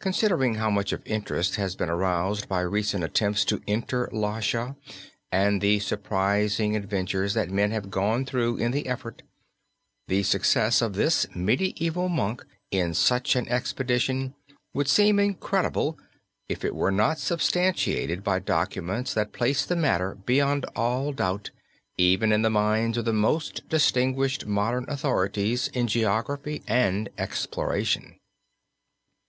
[0.00, 4.74] Considering how much of interest has been aroused by recent attempts to enter Lhasa
[5.30, 9.22] and the surprising adventures that men have gone through in the effort,
[10.08, 14.34] the success of this medieval monk in such an expedition
[14.74, 15.96] would seem incredible,
[16.48, 21.52] if it were not substantiated by documents that place the matter beyond all doubt
[21.96, 28.18] even in the minds of the most distinguished modern authorities in geography and exploration.